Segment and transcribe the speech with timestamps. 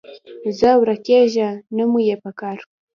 [0.59, 2.57] ځه ورکېږه، نه مو یې پکار